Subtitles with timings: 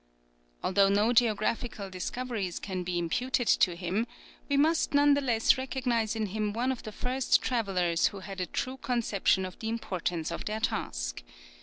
[0.63, 4.07] Although no geographical discoveries can be imputed to him,
[4.49, 8.41] we must none the less recognize in him one of the first travellers who had
[8.41, 11.21] a true conception of the importance of their task.